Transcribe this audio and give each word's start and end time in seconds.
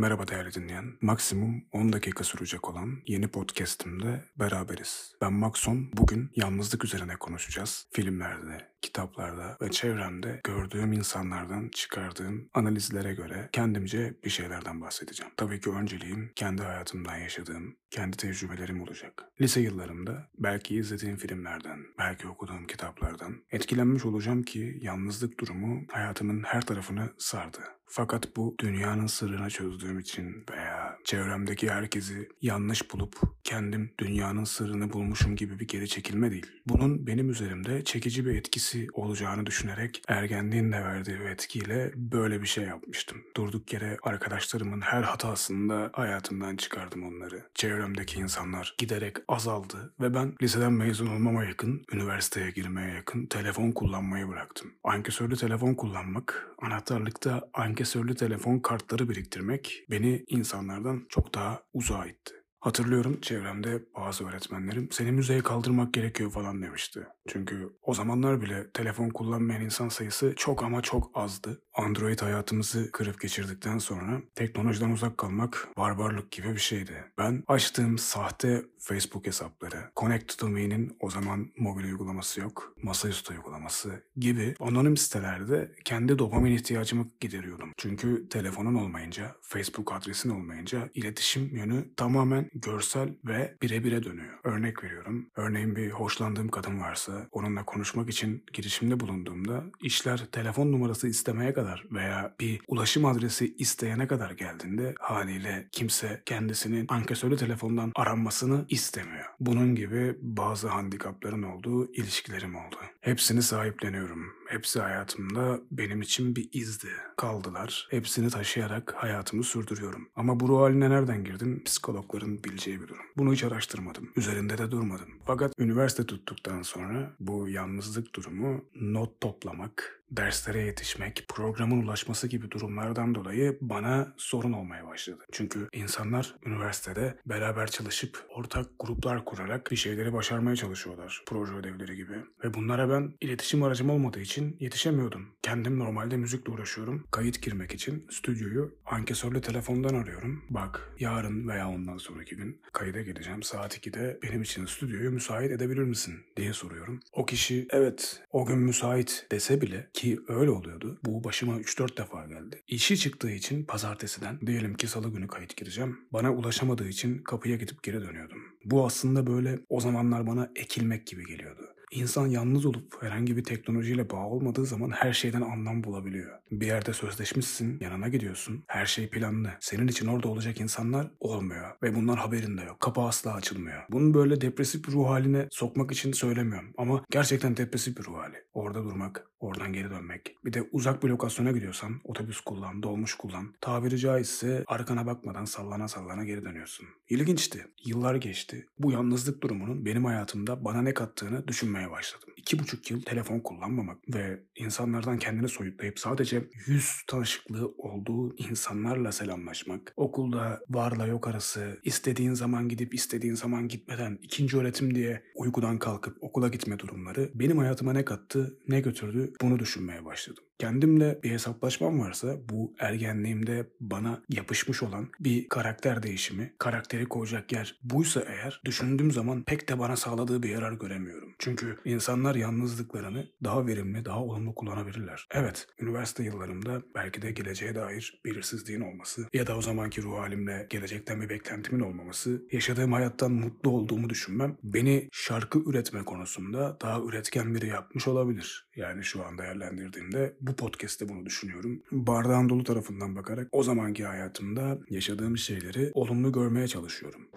Merhaba 0.00 0.28
değerli 0.28 0.54
dinleyen. 0.54 0.84
Maksimum 1.00 1.64
10 1.72 1.92
dakika 1.92 2.24
sürecek 2.24 2.68
olan 2.70 3.02
yeni 3.06 3.28
podcast'imde 3.28 4.24
beraberiz. 4.38 5.12
Ben 5.20 5.32
Maxon. 5.32 5.90
Bugün 5.92 6.30
yalnızlık 6.36 6.84
üzerine 6.84 7.16
konuşacağız. 7.16 7.86
Filmlerde, 7.92 8.68
kitaplarda 8.82 9.56
ve 9.62 9.70
çevremde 9.70 10.40
gördüğüm 10.44 10.92
insanlardan 10.92 11.68
çıkardığım 11.68 12.48
analizlere 12.54 13.14
göre 13.14 13.48
kendimce 13.52 14.14
bir 14.24 14.30
şeylerden 14.30 14.80
bahsedeceğim. 14.80 15.32
Tabii 15.36 15.60
ki 15.60 15.70
önceliğim 15.70 16.32
kendi 16.36 16.62
hayatımdan 16.62 17.16
yaşadığım, 17.16 17.76
kendi 17.90 18.16
tecrübelerim 18.16 18.82
olacak. 18.82 19.24
Lise 19.40 19.60
yıllarımda 19.60 20.28
belki 20.38 20.76
izlediğim 20.76 21.16
filmlerden, 21.16 21.78
belki 21.98 22.28
okuduğum 22.28 22.66
kitaplardan 22.66 23.44
etkilenmiş 23.50 24.04
olacağım 24.04 24.42
ki 24.42 24.78
yalnızlık 24.82 25.40
durumu 25.40 25.82
hayatımın 25.92 26.42
her 26.42 26.62
tarafını 26.62 27.12
sardı. 27.18 27.60
Fakat 27.92 28.36
bu 28.36 28.54
dünyanın 28.58 29.06
sırrını 29.06 29.50
çözdüğüm 29.50 29.98
için 29.98 30.44
veya 30.50 30.89
çevremdeki 31.04 31.70
herkesi 31.70 32.28
yanlış 32.42 32.92
bulup 32.92 33.16
kendim 33.44 33.90
dünyanın 33.98 34.44
sırrını 34.44 34.92
bulmuşum 34.92 35.36
gibi 35.36 35.58
bir 35.58 35.68
geri 35.68 35.88
çekilme 35.88 36.30
değil. 36.30 36.46
Bunun 36.66 37.06
benim 37.06 37.30
üzerimde 37.30 37.84
çekici 37.84 38.26
bir 38.26 38.34
etkisi 38.34 38.86
olacağını 38.92 39.46
düşünerek 39.46 40.02
ergenliğin 40.08 40.72
de 40.72 40.84
verdiği 40.84 41.18
etkiyle 41.18 41.92
böyle 41.96 42.42
bir 42.42 42.46
şey 42.46 42.64
yapmıştım. 42.64 43.18
Durduk 43.36 43.72
yere 43.72 43.96
arkadaşlarımın 44.02 44.80
her 44.80 45.02
hatasında 45.02 45.90
hayatımdan 45.92 46.56
çıkardım 46.56 47.04
onları. 47.04 47.42
Çevremdeki 47.54 48.18
insanlar 48.18 48.74
giderek 48.78 49.16
azaldı 49.28 49.94
ve 50.00 50.14
ben 50.14 50.34
liseden 50.42 50.72
mezun 50.72 51.06
olmama 51.06 51.44
yakın, 51.44 51.84
üniversiteye 51.92 52.50
girmeye 52.50 52.94
yakın 52.94 53.26
telefon 53.26 53.72
kullanmayı 53.72 54.28
bıraktım. 54.28 54.72
Ankesörlü 54.84 55.36
telefon 55.36 55.74
kullanmak, 55.74 56.48
anahtarlıkta 56.62 57.48
ankesörlü 57.54 58.14
telefon 58.14 58.58
kartları 58.58 59.08
biriktirmek 59.08 59.84
beni 59.90 60.24
insanlardan 60.28 60.89
çok 61.08 61.34
daha 61.34 61.62
uzağa 61.72 62.06
itti. 62.06 62.39
Hatırlıyorum 62.60 63.20
çevremde 63.20 63.82
bazı 63.96 64.26
öğretmenlerim 64.28 64.88
seni 64.90 65.12
müzeye 65.12 65.40
kaldırmak 65.40 65.94
gerekiyor 65.94 66.30
falan 66.30 66.62
demişti. 66.62 67.06
Çünkü 67.28 67.76
o 67.82 67.94
zamanlar 67.94 68.40
bile 68.40 68.70
telefon 68.70 69.08
kullanmayan 69.08 69.62
insan 69.62 69.88
sayısı 69.88 70.34
çok 70.36 70.62
ama 70.62 70.82
çok 70.82 71.10
azdı. 71.14 71.62
Android 71.74 72.18
hayatımızı 72.22 72.92
kırıp 72.92 73.20
geçirdikten 73.20 73.78
sonra 73.78 74.22
teknolojiden 74.34 74.90
uzak 74.90 75.18
kalmak 75.18 75.68
barbarlık 75.78 76.32
gibi 76.32 76.52
bir 76.52 76.58
şeydi. 76.58 77.04
Ben 77.18 77.44
açtığım 77.46 77.98
sahte 77.98 78.62
Facebook 78.78 79.26
hesapları, 79.26 79.76
Connect 79.96 80.38
to 80.38 80.48
Me'nin 80.48 80.96
o 81.00 81.10
zaman 81.10 81.52
mobil 81.58 81.84
uygulaması 81.84 82.40
yok, 82.40 82.74
masaüstü 82.82 83.34
uygulaması 83.34 84.04
gibi 84.16 84.54
anonim 84.60 84.96
sitelerde 84.96 85.72
kendi 85.84 86.18
dopamin 86.18 86.52
ihtiyacımı 86.52 87.06
gideriyordum. 87.20 87.72
Çünkü 87.76 88.28
telefonun 88.28 88.74
olmayınca, 88.74 89.36
Facebook 89.42 89.92
adresin 89.92 90.30
olmayınca 90.30 90.88
iletişim 90.94 91.56
yönü 91.56 91.94
tamamen 91.96 92.49
görsel 92.54 93.14
ve 93.24 93.56
birebire 93.62 94.02
dönüyor. 94.02 94.38
Örnek 94.44 94.84
veriyorum. 94.84 95.30
Örneğin 95.36 95.76
bir 95.76 95.90
hoşlandığım 95.90 96.48
kadın 96.48 96.80
varsa 96.80 97.28
onunla 97.32 97.64
konuşmak 97.64 98.10
için 98.10 98.44
girişimde 98.52 99.00
bulunduğumda 99.00 99.64
işler 99.82 100.26
telefon 100.32 100.72
numarası 100.72 101.08
istemeye 101.08 101.52
kadar 101.52 101.84
veya 101.92 102.34
bir 102.40 102.60
ulaşım 102.68 103.04
adresi 103.04 103.54
isteyene 103.58 104.06
kadar 104.06 104.30
geldiğinde 104.30 104.94
haliyle 104.98 105.68
kimse 105.72 106.22
kendisinin 106.26 106.86
ankesörlü 106.88 107.36
telefondan 107.36 107.92
aranmasını 107.94 108.64
istemiyor. 108.68 109.26
Bunun 109.40 109.74
gibi 109.74 110.16
bazı 110.20 110.68
handikapların 110.68 111.42
olduğu 111.42 111.92
ilişkilerim 111.92 112.54
oldu. 112.54 112.76
Hepsini 113.00 113.42
sahipleniyorum. 113.42 114.39
Hepsi 114.50 114.80
hayatımda 114.80 115.60
benim 115.70 116.02
için 116.02 116.36
bir 116.36 116.48
izdi. 116.52 116.88
Kaldılar. 117.16 117.88
Hepsini 117.90 118.30
taşıyarak 118.30 118.94
hayatımı 118.96 119.44
sürdürüyorum. 119.44 120.08
Ama 120.16 120.40
bu 120.40 120.48
ruh 120.48 120.60
haline 120.60 120.90
nereden 120.90 121.24
girdim? 121.24 121.62
Psikologların 121.64 122.44
bileceği 122.44 122.82
bir 122.82 122.88
durum. 122.88 123.04
Bunu 123.16 123.32
hiç 123.32 123.44
araştırmadım. 123.44 124.10
Üzerinde 124.16 124.58
de 124.58 124.70
durmadım. 124.70 125.08
Fakat 125.24 125.52
üniversite 125.58 126.06
tuttuktan 126.06 126.62
sonra 126.62 127.10
bu 127.20 127.48
yalnızlık 127.48 128.14
durumu 128.14 128.64
not 128.74 129.20
toplamak, 129.20 129.99
derslere 130.10 130.60
yetişmek, 130.60 131.24
programın 131.28 131.82
ulaşması 131.82 132.28
gibi 132.28 132.50
durumlardan 132.50 133.14
dolayı 133.14 133.58
bana 133.60 134.12
sorun 134.16 134.52
olmaya 134.52 134.86
başladı. 134.86 135.24
Çünkü 135.32 135.68
insanlar 135.72 136.34
üniversitede 136.46 137.16
beraber 137.26 137.66
çalışıp 137.66 138.26
ortak 138.28 138.66
gruplar 138.78 139.24
kurarak 139.24 139.70
bir 139.70 139.76
şeyleri 139.76 140.12
başarmaya 140.12 140.56
çalışıyorlar. 140.56 141.22
Proje 141.26 141.52
ödevleri 141.52 141.96
gibi. 141.96 142.14
Ve 142.44 142.54
bunlara 142.54 142.90
ben 142.90 143.12
iletişim 143.20 143.62
aracım 143.62 143.90
olmadığı 143.90 144.20
için 144.20 144.56
yetişemiyordum. 144.60 145.28
Kendim 145.42 145.78
normalde 145.78 146.16
müzikle 146.16 146.52
uğraşıyorum. 146.52 147.06
Kayıt 147.10 147.42
girmek 147.42 147.74
için 147.74 148.06
stüdyoyu 148.10 148.74
ankesörlü 148.86 149.40
telefondan 149.40 149.94
arıyorum. 149.94 150.44
Bak 150.50 150.92
yarın 150.98 151.48
veya 151.48 151.68
ondan 151.68 151.96
sonraki 151.96 152.36
gün 152.36 152.60
kayıda 152.72 153.02
gideceğim. 153.02 153.42
Saat 153.42 153.78
2'de 153.78 154.18
benim 154.22 154.42
için 154.42 154.66
stüdyoyu 154.66 155.10
müsait 155.10 155.50
edebilir 155.52 155.82
misin 155.82 156.14
diye 156.36 156.52
soruyorum. 156.52 157.00
O 157.12 157.26
kişi 157.26 157.66
evet 157.70 158.22
o 158.30 158.46
gün 158.46 158.58
müsait 158.58 159.26
dese 159.32 159.60
bile 159.60 159.90
ki 160.00 160.20
öyle 160.28 160.50
oluyordu. 160.50 160.98
Bu 161.04 161.24
başıma 161.24 161.56
3-4 161.56 161.96
defa 161.96 162.26
geldi. 162.26 162.62
İşi 162.68 162.98
çıktığı 162.98 163.30
için 163.30 163.64
pazartesiden 163.64 164.40
diyelim 164.46 164.74
ki 164.74 164.86
salı 164.86 165.08
günü 165.08 165.28
kayıt 165.28 165.56
gireceğim. 165.56 165.98
Bana 166.12 166.32
ulaşamadığı 166.32 166.88
için 166.88 167.18
kapıya 167.18 167.56
gidip 167.56 167.82
geri 167.82 168.00
dönüyordum. 168.00 168.38
Bu 168.64 168.86
aslında 168.86 169.26
böyle 169.26 169.58
o 169.68 169.80
zamanlar 169.80 170.26
bana 170.26 170.50
ekilmek 170.56 171.06
gibi 171.06 171.26
geliyordu. 171.26 171.69
İnsan 171.90 172.26
yalnız 172.26 172.66
olup 172.66 173.02
herhangi 173.02 173.36
bir 173.36 173.44
teknolojiyle 173.44 174.10
bağ 174.10 174.26
olmadığı 174.26 174.66
zaman 174.66 174.90
her 174.90 175.12
şeyden 175.12 175.40
anlam 175.40 175.84
bulabiliyor. 175.84 176.38
Bir 176.50 176.66
yerde 176.66 176.92
sözleşmişsin, 176.92 177.80
yanına 177.80 178.08
gidiyorsun. 178.08 178.64
Her 178.66 178.86
şey 178.86 179.08
planlı. 179.08 179.50
Senin 179.60 179.88
için 179.88 180.06
orada 180.06 180.28
olacak 180.28 180.60
insanlar 180.60 181.10
olmuyor. 181.20 181.70
Ve 181.82 181.94
bunlar 181.94 182.18
haberinde 182.18 182.62
yok. 182.62 182.80
Kapı 182.80 183.00
asla 183.00 183.34
açılmıyor. 183.34 183.82
Bunu 183.90 184.14
böyle 184.14 184.40
depresif 184.40 184.88
bir 184.88 184.92
ruh 184.92 185.08
haline 185.08 185.48
sokmak 185.50 185.92
için 185.92 186.12
söylemiyorum. 186.12 186.72
Ama 186.78 187.04
gerçekten 187.10 187.56
depresif 187.56 187.98
bir 187.98 188.04
ruh 188.04 188.18
hali. 188.18 188.36
Orada 188.54 188.84
durmak, 188.84 189.26
oradan 189.40 189.72
geri 189.72 189.90
dönmek. 189.90 190.36
Bir 190.44 190.52
de 190.52 190.62
uzak 190.72 191.02
bir 191.02 191.08
lokasyona 191.08 191.52
gidiyorsan 191.52 192.00
otobüs 192.04 192.40
kullan, 192.40 192.82
dolmuş 192.82 193.14
kullan. 193.14 193.54
Tabiri 193.60 193.98
caizse 193.98 194.64
arkana 194.66 195.06
bakmadan 195.06 195.44
sallana 195.44 195.88
sallana 195.88 196.24
geri 196.24 196.44
dönüyorsun. 196.44 196.86
İlginçti. 197.08 197.66
Yıllar 197.84 198.14
geçti. 198.14 198.66
Bu 198.78 198.92
yalnızlık 198.92 199.42
durumunun 199.42 199.86
benim 199.86 200.04
hayatımda 200.04 200.64
bana 200.64 200.82
ne 200.82 200.94
kattığını 200.94 201.48
düşünmeye 201.48 201.79
başladım. 201.90 202.28
İki 202.36 202.58
buçuk 202.58 202.90
yıl 202.90 203.02
telefon 203.02 203.40
kullanmamak 203.40 203.98
ve 204.14 204.40
insanlardan 204.56 205.18
kendini 205.18 205.48
soyutlayıp 205.48 205.98
sadece 205.98 206.48
yüz 206.66 207.02
tanışıklığı 207.06 207.74
olduğu 207.78 208.36
insanlarla 208.36 209.12
selamlaşmak, 209.12 209.92
okulda 209.96 210.60
varla 210.68 211.06
yok 211.06 211.28
arası, 211.28 211.80
istediğin 211.84 212.34
zaman 212.34 212.68
gidip 212.68 212.94
istediğin 212.94 213.34
zaman 213.34 213.68
gitmeden 213.68 214.18
ikinci 214.22 214.56
öğretim 214.56 214.94
diye 214.94 215.22
uykudan 215.34 215.78
kalkıp 215.78 216.16
okula 216.20 216.48
gitme 216.48 216.78
durumları 216.78 217.30
benim 217.34 217.58
hayatıma 217.58 217.92
ne 217.92 218.04
kattı, 218.04 218.58
ne 218.68 218.80
götürdü 218.80 219.32
bunu 219.40 219.58
düşünmeye 219.58 220.04
başladım. 220.04 220.44
Kendimle 220.60 221.18
bir 221.22 221.30
hesaplaşmam 221.30 222.00
varsa 222.00 222.36
bu 222.48 222.74
ergenliğimde 222.78 223.66
bana 223.80 224.22
yapışmış 224.28 224.82
olan 224.82 225.08
bir 225.20 225.48
karakter 225.48 226.02
değişimi, 226.02 226.54
karakteri 226.58 227.06
koyacak 227.06 227.52
yer 227.52 227.78
buysa 227.82 228.20
eğer 228.20 228.60
düşündüğüm 228.64 229.12
zaman 229.12 229.42
pek 229.42 229.68
de 229.68 229.78
bana 229.78 229.96
sağladığı 229.96 230.42
bir 230.42 230.48
yarar 230.48 230.72
göremiyorum. 230.72 231.34
Çünkü 231.38 231.76
insanlar 231.84 232.34
yalnızlıklarını 232.34 233.26
daha 233.44 233.66
verimli, 233.66 234.04
daha 234.04 234.24
olumlu 234.24 234.54
kullanabilirler. 234.54 235.26
Evet, 235.30 235.66
üniversite 235.78 236.22
yıllarımda 236.22 236.82
belki 236.94 237.22
de 237.22 237.30
geleceğe 237.30 237.74
dair 237.74 238.20
belirsizliğin 238.24 238.80
olması 238.80 239.26
ya 239.32 239.46
da 239.46 239.56
o 239.56 239.62
zamanki 239.62 240.02
ruh 240.02 240.18
halimle 240.18 240.66
gelecekten 240.70 241.20
bir 241.20 241.28
beklentimin 241.28 241.80
olmaması, 241.80 242.42
yaşadığım 242.52 242.92
hayattan 242.92 243.32
mutlu 243.32 243.70
olduğumu 243.70 244.10
düşünmem 244.10 244.56
beni 244.62 245.08
şarkı 245.12 245.58
üretme 245.58 246.04
konusunda 246.04 246.76
daha 246.82 247.00
üretken 247.00 247.54
biri 247.54 247.66
yapmış 247.66 248.08
olabilir. 248.08 248.70
Yani 248.76 249.04
şu 249.04 249.24
an 249.24 249.38
değerlendirdiğimde 249.38 250.36
bu 250.49 250.49
podcast'te 250.56 251.08
bunu 251.08 251.26
düşünüyorum. 251.26 251.82
Bardağın 251.92 252.48
dolu 252.48 252.64
tarafından 252.64 253.16
bakarak 253.16 253.48
o 253.52 253.62
zamanki 253.62 254.04
hayatımda 254.04 254.78
yaşadığım 254.90 255.38
şeyleri 255.38 255.90
olumlu 255.94 256.32
görmeye 256.32 256.68
çalışıyorum. 256.68 257.28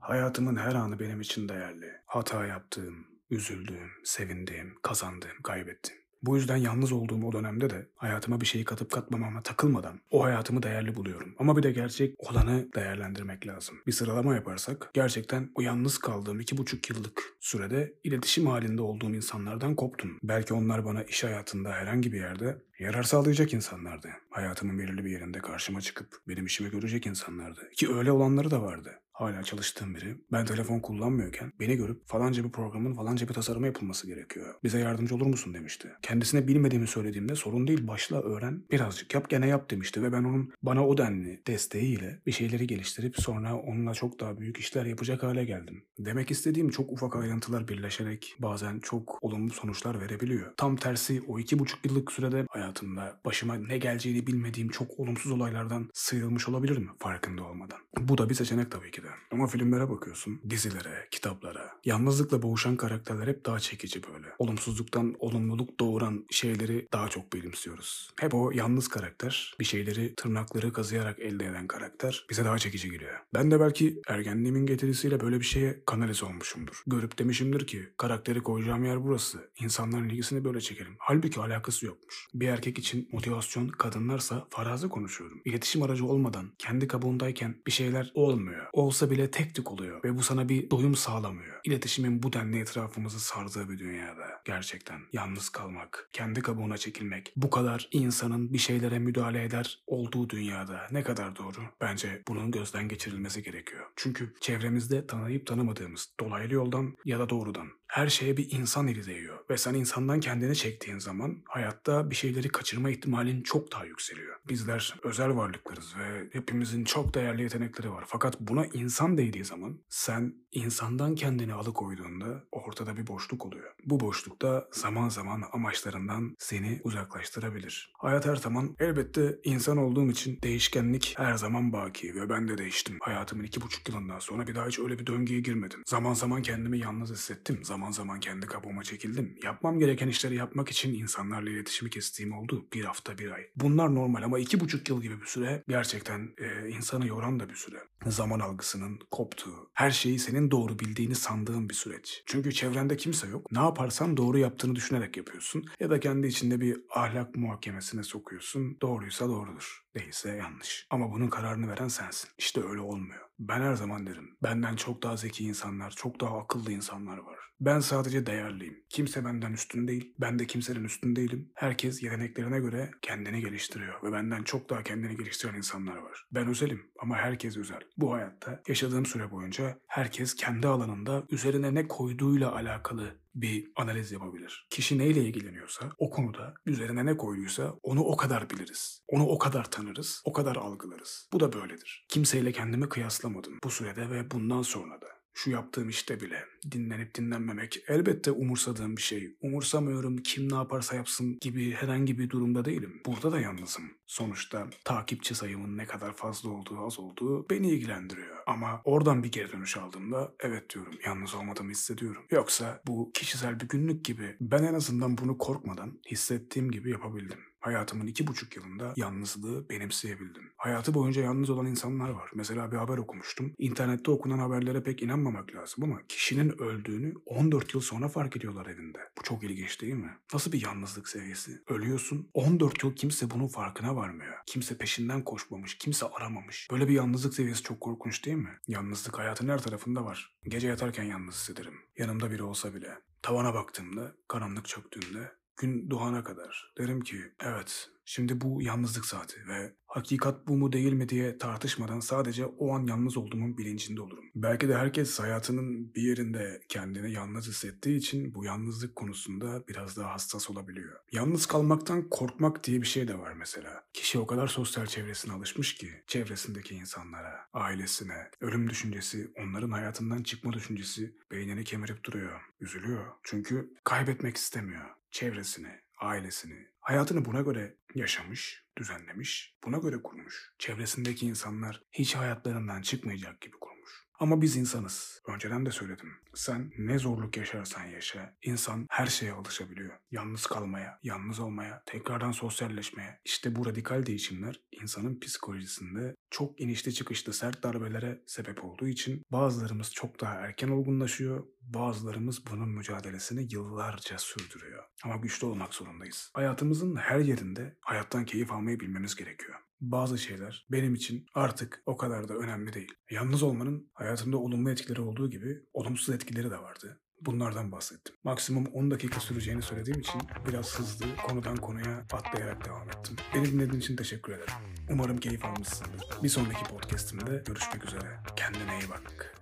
Hayatımın 0.00 0.56
her 0.56 0.74
anı 0.74 0.98
benim 0.98 1.20
için 1.20 1.48
değerli. 1.48 1.92
Hata 2.06 2.46
yaptığım, 2.46 3.06
üzüldüğüm, 3.30 3.90
sevindiğim, 4.04 4.74
kazandığım, 4.82 5.42
kaybettiğim. 5.42 6.05
Bu 6.26 6.36
yüzden 6.36 6.56
yalnız 6.56 6.92
olduğum 6.92 7.26
o 7.26 7.32
dönemde 7.32 7.70
de 7.70 7.86
hayatıma 7.96 8.40
bir 8.40 8.46
şeyi 8.46 8.64
katıp 8.64 8.92
katmamama 8.92 9.42
takılmadan 9.42 10.00
o 10.10 10.24
hayatımı 10.24 10.62
değerli 10.62 10.94
buluyorum. 10.94 11.34
Ama 11.38 11.56
bir 11.56 11.62
de 11.62 11.72
gerçek 11.72 12.14
olanı 12.30 12.68
değerlendirmek 12.74 13.46
lazım. 13.46 13.76
Bir 13.86 13.92
sıralama 13.92 14.34
yaparsak 14.34 14.90
gerçekten 14.94 15.50
o 15.54 15.60
yalnız 15.60 15.98
kaldığım 15.98 16.40
iki 16.40 16.56
buçuk 16.56 16.90
yıllık 16.90 17.22
sürede 17.40 17.94
iletişim 18.04 18.46
halinde 18.46 18.82
olduğum 18.82 19.14
insanlardan 19.14 19.74
koptum. 19.74 20.18
Belki 20.22 20.54
onlar 20.54 20.84
bana 20.84 21.02
iş 21.02 21.24
hayatında 21.24 21.72
herhangi 21.72 22.12
bir 22.12 22.18
yerde 22.18 22.58
yarar 22.78 23.02
sağlayacak 23.02 23.54
insanlardı. 23.54 24.08
Hayatımın 24.30 24.78
belirli 24.78 25.04
bir 25.04 25.10
yerinde 25.10 25.38
karşıma 25.38 25.80
çıkıp 25.80 26.08
benim 26.28 26.46
işimi 26.46 26.70
görecek 26.70 27.06
insanlardı. 27.06 27.70
Ki 27.70 27.94
öyle 27.94 28.12
olanları 28.12 28.50
da 28.50 28.62
vardı. 28.62 29.00
Hala 29.16 29.42
çalıştığım 29.42 29.94
biri. 29.94 30.16
Ben 30.32 30.46
telefon 30.46 30.80
kullanmıyorken 30.80 31.52
beni 31.60 31.76
görüp 31.76 32.06
falanca 32.06 32.44
bir 32.44 32.50
programın 32.50 32.94
falanca 32.94 33.28
bir 33.28 33.34
tasarımı 33.34 33.66
yapılması 33.66 34.06
gerekiyor. 34.06 34.54
Bize 34.64 34.78
yardımcı 34.78 35.14
olur 35.14 35.26
musun 35.26 35.54
demişti. 35.54 35.88
Kendisine 36.02 36.48
bilmediğimi 36.48 36.86
söylediğimde 36.86 37.34
sorun 37.34 37.66
değil 37.66 37.88
başla 37.88 38.22
öğren 38.22 38.64
birazcık 38.70 39.14
yap 39.14 39.30
gene 39.30 39.48
yap 39.48 39.70
demişti 39.70 40.02
ve 40.02 40.12
ben 40.12 40.24
onun 40.24 40.52
bana 40.62 40.86
o 40.86 40.98
denli 40.98 41.42
desteğiyle 41.46 42.20
bir 42.26 42.32
şeyleri 42.32 42.66
geliştirip 42.66 43.20
sonra 43.20 43.56
onunla 43.56 43.94
çok 43.94 44.20
daha 44.20 44.38
büyük 44.38 44.58
işler 44.58 44.86
yapacak 44.86 45.22
hale 45.22 45.44
geldim. 45.44 45.84
Demek 45.98 46.30
istediğim 46.30 46.70
çok 46.70 46.92
ufak 46.92 47.16
ayrıntılar 47.16 47.68
birleşerek 47.68 48.36
bazen 48.38 48.80
çok 48.80 49.18
olumlu 49.24 49.50
sonuçlar 49.50 50.00
verebiliyor. 50.00 50.52
Tam 50.56 50.76
tersi 50.76 51.22
o 51.28 51.38
iki 51.38 51.58
buçuk 51.58 51.84
yıllık 51.84 52.12
sürede 52.12 52.46
hayatımda 52.50 53.20
başıma 53.24 53.54
ne 53.54 53.78
geleceğini 53.78 54.26
bilmediğim 54.26 54.68
çok 54.68 55.00
olumsuz 55.00 55.32
olaylardan 55.32 55.90
sıyrılmış 55.94 56.48
olabilirim 56.48 56.90
farkında 56.98 57.44
olmadan. 57.44 57.78
Bu 57.98 58.18
da 58.18 58.30
bir 58.30 58.34
seçenek 58.34 58.70
tabii 58.70 58.90
ki 58.90 59.02
de. 59.02 59.05
Ama 59.32 59.46
filmlere 59.46 59.90
bakıyorsun, 59.90 60.40
dizilere, 60.50 61.08
kitaplara. 61.10 61.72
Yalnızlıkla 61.84 62.42
boğuşan 62.42 62.76
karakterler 62.76 63.28
hep 63.28 63.46
daha 63.46 63.60
çekici 63.60 64.02
böyle. 64.02 64.26
Olumsuzluktan 64.38 65.14
olumluluk 65.18 65.80
doğuran 65.80 66.26
şeyleri 66.30 66.88
daha 66.92 67.08
çok 67.08 67.32
benimsiyoruz. 67.32 68.10
Hep 68.20 68.34
o 68.34 68.50
yalnız 68.50 68.88
karakter, 68.88 69.54
bir 69.60 69.64
şeyleri 69.64 70.14
tırnakları 70.14 70.72
kazıyarak 70.72 71.18
elde 71.18 71.46
eden 71.46 71.66
karakter 71.66 72.26
bize 72.30 72.44
daha 72.44 72.58
çekici 72.58 72.90
geliyor. 72.90 73.14
Ben 73.34 73.50
de 73.50 73.60
belki 73.60 74.00
ergenliğimin 74.08 74.66
getirisiyle 74.66 75.20
böyle 75.20 75.40
bir 75.40 75.44
şeye 75.44 75.82
kanalize 75.86 76.26
olmuşumdur. 76.26 76.82
Görüp 76.86 77.18
demişimdir 77.18 77.66
ki 77.66 77.88
karakteri 77.96 78.42
koyacağım 78.42 78.84
yer 78.84 79.04
burası. 79.04 79.50
İnsanların 79.60 80.08
ilgisini 80.08 80.44
böyle 80.44 80.60
çekelim. 80.60 80.96
Halbuki 80.98 81.40
alakası 81.40 81.86
yokmuş. 81.86 82.28
Bir 82.34 82.48
erkek 82.48 82.78
için 82.78 83.08
motivasyon 83.12 83.68
kadınlarsa 83.68 84.46
farazi 84.50 84.88
konuşuyorum. 84.88 85.40
İletişim 85.44 85.82
aracı 85.82 86.06
olmadan 86.06 86.50
kendi 86.58 86.88
kabuğundayken 86.88 87.54
bir 87.66 87.72
şeyler 87.72 88.12
olmuyor. 88.14 88.66
Olsa 88.72 88.95
bile 89.02 89.30
tek 89.30 89.54
tük 89.54 89.72
oluyor 89.72 90.04
ve 90.04 90.16
bu 90.16 90.22
sana 90.22 90.48
bir 90.48 90.70
doyum 90.70 90.94
sağlamıyor. 90.94 91.60
İletişimin 91.64 92.22
bu 92.22 92.32
denli 92.32 92.60
etrafımızı 92.60 93.20
sardığı 93.20 93.68
bir 93.68 93.78
dünyada 93.78 94.42
gerçekten 94.44 95.00
yalnız 95.12 95.48
kalmak, 95.48 96.08
kendi 96.12 96.42
kabuğuna 96.42 96.76
çekilmek, 96.76 97.32
bu 97.36 97.50
kadar 97.50 97.88
insanın 97.92 98.52
bir 98.52 98.58
şeylere 98.58 98.98
müdahale 98.98 99.44
eder 99.44 99.82
olduğu 99.86 100.30
dünyada 100.30 100.86
ne 100.90 101.02
kadar 101.02 101.36
doğru? 101.36 101.60
Bence 101.80 102.22
bunun 102.28 102.50
gözden 102.50 102.88
geçirilmesi 102.88 103.42
gerekiyor. 103.42 103.86
Çünkü 103.96 104.34
çevremizde 104.40 105.06
tanıyıp 105.06 105.46
tanımadığımız 105.46 106.10
dolaylı 106.20 106.54
yoldan 106.54 106.94
ya 107.04 107.18
da 107.18 107.28
doğrudan 107.28 107.68
her 107.96 108.08
şeye 108.08 108.36
bir 108.36 108.50
insan 108.50 108.88
eli 108.88 109.06
değiyor. 109.06 109.38
Ve 109.50 109.56
sen 109.58 109.74
insandan 109.74 110.20
kendini 110.20 110.56
çektiğin 110.56 110.98
zaman 110.98 111.42
hayatta 111.44 112.10
bir 112.10 112.14
şeyleri 112.14 112.48
kaçırma 112.48 112.90
ihtimalin 112.90 113.42
çok 113.42 113.72
daha 113.72 113.84
yükseliyor. 113.84 114.36
Bizler 114.48 114.94
özel 115.02 115.36
varlıklarız 115.36 115.96
ve 115.96 116.28
hepimizin 116.32 116.84
çok 116.84 117.14
değerli 117.14 117.42
yetenekleri 117.42 117.90
var. 117.90 118.04
Fakat 118.06 118.40
buna 118.40 118.66
insan 118.66 119.16
değdiği 119.16 119.44
zaman 119.44 119.78
sen 119.88 120.34
insandan 120.52 121.14
kendini 121.14 121.54
alıkoyduğunda 121.54 122.44
ortada 122.52 122.96
bir 122.96 123.06
boşluk 123.06 123.46
oluyor. 123.46 123.74
Bu 123.84 124.00
boşlukta 124.00 124.68
zaman 124.72 125.08
zaman 125.08 125.42
amaçlarından 125.52 126.36
seni 126.38 126.80
uzaklaştırabilir. 126.84 127.92
Hayat 127.98 128.26
her 128.26 128.36
zaman 128.36 128.76
elbette 128.78 129.38
insan 129.44 129.76
olduğum 129.76 130.10
için 130.10 130.38
değişkenlik 130.42 131.14
her 131.16 131.34
zaman 131.34 131.72
baki 131.72 132.14
ve 132.14 132.28
ben 132.28 132.48
de 132.48 132.58
değiştim. 132.58 132.98
Hayatımın 133.00 133.44
iki 133.44 133.60
buçuk 133.60 133.88
yılından 133.88 134.18
sonra 134.18 134.46
bir 134.46 134.54
daha 134.54 134.66
hiç 134.66 134.78
öyle 134.78 134.98
bir 134.98 135.06
döngüye 135.06 135.40
girmedim. 135.40 135.82
Zaman 135.86 136.14
zaman 136.14 136.42
kendimi 136.42 136.78
yalnız 136.78 137.10
hissettim. 137.10 137.60
Zaman 137.64 137.85
zaman 137.90 138.20
kendi 138.20 138.46
kabuğuma 138.46 138.82
çekildim. 138.82 139.38
Yapmam 139.42 139.78
gereken 139.78 140.08
işleri 140.08 140.34
yapmak 140.34 140.68
için 140.68 140.94
insanlarla 140.94 141.50
iletişimi 141.50 141.90
kestiğim 141.90 142.32
oldu. 142.32 142.66
Bir 142.72 142.84
hafta, 142.84 143.18
bir 143.18 143.30
ay. 143.30 143.46
Bunlar 143.56 143.94
normal 143.94 144.22
ama 144.22 144.38
iki 144.38 144.60
buçuk 144.60 144.88
yıl 144.88 145.02
gibi 145.02 145.20
bir 145.20 145.26
süre 145.26 145.62
gerçekten 145.68 146.34
e, 146.38 146.68
insanı 146.68 147.06
yoran 147.06 147.40
da 147.40 147.48
bir 147.48 147.54
süre. 147.54 147.78
Zaman 148.06 148.40
algısının 148.40 148.98
koptuğu, 149.10 149.70
her 149.74 149.90
şeyi 149.90 150.18
senin 150.18 150.50
doğru 150.50 150.78
bildiğini 150.78 151.14
sandığın 151.14 151.68
bir 151.68 151.74
süreç. 151.74 152.22
Çünkü 152.26 152.52
çevrende 152.52 152.96
kimse 152.96 153.28
yok. 153.28 153.52
Ne 153.52 153.58
yaparsan 153.58 154.16
doğru 154.16 154.38
yaptığını 154.38 154.74
düşünerek 154.76 155.16
yapıyorsun. 155.16 155.64
Ya 155.80 155.90
da 155.90 156.00
kendi 156.00 156.26
içinde 156.26 156.60
bir 156.60 156.80
ahlak 156.94 157.36
muhakemesine 157.36 158.02
sokuyorsun. 158.02 158.78
Doğruysa 158.80 159.28
doğrudur. 159.28 159.82
Değilse 159.94 160.30
yanlış. 160.30 160.86
Ama 160.90 161.12
bunun 161.12 161.28
kararını 161.28 161.68
veren 161.68 161.88
sensin. 161.88 162.30
İşte 162.38 162.60
öyle 162.68 162.80
olmuyor. 162.80 163.25
Ben 163.38 163.60
her 163.60 163.74
zaman 163.74 164.06
derim. 164.06 164.36
Benden 164.42 164.76
çok 164.76 165.02
daha 165.02 165.16
zeki 165.16 165.44
insanlar, 165.44 165.90
çok 165.90 166.20
daha 166.20 166.38
akıllı 166.38 166.72
insanlar 166.72 167.18
var. 167.18 167.38
Ben 167.60 167.80
sadece 167.80 168.26
değerliyim. 168.26 168.84
Kimse 168.88 169.24
benden 169.24 169.52
üstün 169.52 169.88
değil. 169.88 170.14
Ben 170.20 170.38
de 170.38 170.46
kimsenin 170.46 170.84
üstün 170.84 171.16
değilim. 171.16 171.52
Herkes 171.54 172.02
yeteneklerine 172.02 172.58
göre 172.60 172.90
kendini 173.02 173.40
geliştiriyor 173.40 174.02
ve 174.02 174.12
benden 174.12 174.42
çok 174.42 174.70
daha 174.70 174.82
kendini 174.82 175.16
geliştiren 175.16 175.54
insanlar 175.54 175.96
var. 175.96 176.26
Ben 176.32 176.48
özelim 176.48 176.90
ama 176.98 177.16
herkes 177.16 177.56
özel. 177.56 177.80
Bu 177.96 178.12
hayatta 178.12 178.62
yaşadığım 178.68 179.06
süre 179.06 179.30
boyunca 179.30 179.78
herkes 179.86 180.34
kendi 180.34 180.68
alanında 180.68 181.26
üzerine 181.30 181.74
ne 181.74 181.88
koyduğuyla 181.88 182.54
alakalı 182.54 183.20
bir 183.36 183.72
analiz 183.76 184.12
yapabilir. 184.12 184.66
Kişi 184.70 184.98
neyle 184.98 185.24
ilgileniyorsa 185.24 185.92
o 185.98 186.10
konuda 186.10 186.54
üzerine 186.66 187.06
ne 187.06 187.16
koyduysa 187.16 187.74
onu 187.82 188.04
o 188.04 188.16
kadar 188.16 188.50
biliriz. 188.50 189.02
Onu 189.08 189.26
o 189.26 189.38
kadar 189.38 189.70
tanırız, 189.70 190.22
o 190.24 190.32
kadar 190.32 190.56
algılarız. 190.56 191.28
Bu 191.32 191.40
da 191.40 191.52
böyledir. 191.52 192.06
Kimseyle 192.08 192.52
kendimi 192.52 192.88
kıyaslamadım 192.88 193.58
bu 193.64 193.70
sürede 193.70 194.10
ve 194.10 194.30
bundan 194.30 194.62
sonra 194.62 195.00
da 195.00 195.06
şu 195.36 195.50
yaptığım 195.50 195.88
işte 195.88 196.20
bile 196.20 196.44
dinlenip 196.72 197.14
dinlenmemek 197.14 197.84
elbette 197.88 198.30
umursadığım 198.30 198.96
bir 198.96 199.02
şey. 199.02 199.36
Umursamıyorum 199.40 200.16
kim 200.16 200.52
ne 200.52 200.54
yaparsa 200.54 200.96
yapsın 200.96 201.38
gibi 201.40 201.72
herhangi 201.72 202.18
bir 202.18 202.30
durumda 202.30 202.64
değilim. 202.64 203.02
Burada 203.06 203.32
da 203.32 203.40
yalnızım. 203.40 203.84
Sonuçta 204.06 204.66
takipçi 204.84 205.34
sayımın 205.34 205.76
ne 205.76 205.86
kadar 205.86 206.12
fazla 206.12 206.50
olduğu 206.50 206.86
az 206.86 206.98
olduğu 206.98 207.50
beni 207.50 207.70
ilgilendiriyor. 207.70 208.36
Ama 208.46 208.80
oradan 208.84 209.22
bir 209.22 209.32
geri 209.32 209.52
dönüş 209.52 209.76
aldığımda 209.76 210.32
evet 210.40 210.74
diyorum 210.74 210.92
yalnız 211.06 211.34
olmadığımı 211.34 211.70
hissediyorum. 211.70 212.22
Yoksa 212.30 212.82
bu 212.86 213.10
kişisel 213.14 213.60
bir 213.60 213.68
günlük 213.68 214.04
gibi 214.04 214.36
ben 214.40 214.62
en 214.62 214.74
azından 214.74 215.18
bunu 215.18 215.38
korkmadan 215.38 216.00
hissettiğim 216.10 216.70
gibi 216.70 216.90
yapabildim. 216.90 217.38
Hayatımın 217.66 218.06
iki 218.06 218.26
buçuk 218.26 218.56
yılında 218.56 218.92
yalnızlığı 218.96 219.68
benimseyebildim. 219.70 220.42
Hayatı 220.56 220.94
boyunca 220.94 221.22
yalnız 221.22 221.50
olan 221.50 221.66
insanlar 221.66 222.10
var. 222.10 222.30
Mesela 222.34 222.72
bir 222.72 222.76
haber 222.76 222.98
okumuştum. 222.98 223.54
İnternette 223.58 224.10
okunan 224.10 224.38
haberlere 224.38 224.82
pek 224.82 225.02
inanmamak 225.26 225.54
lazım 225.54 225.84
ama 225.84 226.00
kişinin 226.08 226.62
öldüğünü 226.62 227.14
14 227.26 227.74
yıl 227.74 227.80
sonra 227.80 228.08
fark 228.08 228.36
ediyorlar 228.36 228.66
evinde. 228.66 228.98
Bu 229.18 229.22
çok 229.22 229.42
ilginç 229.44 229.80
değil 229.80 229.94
mi? 229.94 230.18
Nasıl 230.34 230.52
bir 230.52 230.62
yalnızlık 230.62 231.08
seviyesi? 231.08 231.62
Ölüyorsun 231.68 232.30
14 232.34 232.84
yıl 232.84 232.96
kimse 232.96 233.30
bunun 233.30 233.48
farkına 233.48 233.96
varmıyor. 233.96 234.34
Kimse 234.46 234.78
peşinden 234.78 235.24
koşmamış, 235.24 235.78
kimse 235.78 236.06
aramamış. 236.06 236.68
Böyle 236.70 236.88
bir 236.88 236.92
yalnızlık 236.92 237.34
seviyesi 237.34 237.62
çok 237.62 237.80
korkunç 237.80 238.24
değil 238.24 238.36
mi? 238.36 238.58
Yalnızlık 238.66 239.18
hayatın 239.18 239.48
her 239.48 239.62
tarafında 239.62 240.04
var. 240.04 240.36
Gece 240.48 240.68
yatarken 240.68 241.04
yalnız 241.04 241.34
hissederim. 241.34 241.74
Yanımda 241.98 242.30
biri 242.30 242.42
olsa 242.42 242.74
bile. 242.74 242.98
Tavana 243.22 243.54
baktığımda, 243.54 244.14
karanlık 244.28 244.66
çöktüğünde 244.66 245.32
gün 245.56 245.90
doğana 245.90 246.24
kadar 246.24 246.72
derim 246.78 247.00
ki 247.00 247.16
evet 247.40 247.90
şimdi 248.04 248.40
bu 248.40 248.62
yalnızlık 248.62 249.04
saati 249.04 249.48
ve 249.48 249.72
hakikat 249.96 250.48
bu 250.48 250.56
mu 250.56 250.72
değil 250.72 250.92
mi 250.92 251.08
diye 251.08 251.38
tartışmadan 251.38 252.00
sadece 252.00 252.46
o 252.46 252.74
an 252.74 252.86
yalnız 252.86 253.16
olduğumun 253.16 253.58
bilincinde 253.58 254.00
olurum. 254.00 254.24
Belki 254.34 254.68
de 254.68 254.76
herkes 254.76 255.20
hayatının 255.20 255.94
bir 255.94 256.02
yerinde 256.02 256.60
kendini 256.68 257.12
yalnız 257.12 257.48
hissettiği 257.48 257.96
için 257.96 258.34
bu 258.34 258.44
yalnızlık 258.44 258.96
konusunda 258.96 259.68
biraz 259.68 259.96
daha 259.96 260.12
hassas 260.12 260.50
olabiliyor. 260.50 260.96
Yalnız 261.12 261.46
kalmaktan 261.46 262.08
korkmak 262.08 262.64
diye 262.64 262.82
bir 262.82 262.86
şey 262.86 263.08
de 263.08 263.18
var 263.18 263.32
mesela. 263.32 263.84
Kişi 263.92 264.18
o 264.18 264.26
kadar 264.26 264.46
sosyal 264.46 264.86
çevresine 264.86 265.32
alışmış 265.32 265.74
ki 265.74 265.90
çevresindeki 266.06 266.74
insanlara, 266.74 267.46
ailesine, 267.52 268.30
ölüm 268.40 268.70
düşüncesi, 268.70 269.30
onların 269.36 269.70
hayatından 269.70 270.22
çıkma 270.22 270.52
düşüncesi 270.52 271.16
beynini 271.30 271.64
kemirip 271.64 272.04
duruyor. 272.04 272.40
Üzülüyor. 272.60 273.04
Çünkü 273.22 273.74
kaybetmek 273.84 274.36
istemiyor 274.36 274.96
çevresini, 275.10 275.68
ailesini, 275.98 276.68
hayatını 276.80 277.24
buna 277.24 277.40
göre 277.40 277.76
yaşamış, 277.94 278.64
düzenlemiş, 278.78 279.56
buna 279.64 279.78
göre 279.78 280.02
kurmuş. 280.02 280.52
Çevresindeki 280.58 281.26
insanlar 281.26 281.82
hiç 281.92 282.14
hayatlarından 282.14 282.82
çıkmayacak 282.82 283.40
gibi 283.40 283.56
kurmuş. 283.60 283.75
Ama 284.18 284.42
biz 284.42 284.56
insanız. 284.56 285.22
Önceden 285.28 285.66
de 285.66 285.70
söyledim. 285.70 286.12
Sen 286.34 286.72
ne 286.78 286.98
zorluk 286.98 287.36
yaşarsan 287.36 287.84
yaşa, 287.84 288.36
insan 288.42 288.86
her 288.90 289.06
şeye 289.06 289.32
alışabiliyor. 289.32 289.94
Yalnız 290.10 290.46
kalmaya, 290.46 290.98
yalnız 291.02 291.40
olmaya, 291.40 291.82
tekrardan 291.86 292.32
sosyalleşmeye. 292.32 293.20
İşte 293.24 293.56
bu 293.56 293.66
radikal 293.66 294.06
değişimler 294.06 294.60
insanın 294.82 295.20
psikolojisinde 295.20 296.14
çok 296.30 296.60
inişli 296.60 296.94
çıkışlı 296.94 297.32
sert 297.32 297.62
darbelere 297.62 298.22
sebep 298.26 298.64
olduğu 298.64 298.88
için 298.88 299.22
bazılarımız 299.32 299.92
çok 299.92 300.20
daha 300.20 300.34
erken 300.34 300.68
olgunlaşıyor, 300.68 301.46
bazılarımız 301.60 302.46
bunun 302.46 302.68
mücadelesini 302.68 303.48
yıllarca 303.50 304.18
sürdürüyor. 304.18 304.84
Ama 305.04 305.16
güçlü 305.16 305.46
olmak 305.46 305.74
zorundayız. 305.74 306.30
Hayatımızın 306.34 306.96
her 306.96 307.18
yerinde 307.18 307.76
hayattan 307.80 308.24
keyif 308.24 308.52
almayı 308.52 308.80
bilmemiz 308.80 309.16
gerekiyor 309.16 309.65
bazı 309.80 310.18
şeyler 310.18 310.66
benim 310.70 310.94
için 310.94 311.26
artık 311.34 311.82
o 311.86 311.96
kadar 311.96 312.28
da 312.28 312.34
önemli 312.34 312.72
değil. 312.72 312.92
Yalnız 313.10 313.42
olmanın 313.42 313.90
hayatımda 313.94 314.38
olumlu 314.38 314.70
etkileri 314.70 315.00
olduğu 315.00 315.30
gibi 315.30 315.62
olumsuz 315.72 316.14
etkileri 316.14 316.50
de 316.50 316.58
vardı. 316.58 317.00
Bunlardan 317.20 317.72
bahsettim. 317.72 318.14
Maksimum 318.24 318.66
10 318.66 318.90
dakika 318.90 319.20
süreceğini 319.20 319.62
söylediğim 319.62 320.00
için 320.00 320.20
biraz 320.48 320.78
hızlı 320.78 321.06
konudan 321.26 321.56
konuya 321.56 322.06
atlayarak 322.12 322.64
devam 322.64 322.88
ettim. 322.88 323.16
Beni 323.34 323.52
dinlediğin 323.52 323.80
için 323.80 323.96
teşekkür 323.96 324.32
ederim. 324.32 324.54
Umarım 324.90 325.18
keyif 325.18 325.44
almışsındır. 325.44 326.00
Bir 326.22 326.28
sonraki 326.28 326.64
podcastimde 326.64 327.42
görüşmek 327.46 327.84
üzere. 327.84 328.20
Kendine 328.36 328.78
iyi 328.80 328.90
bak. 328.90 329.35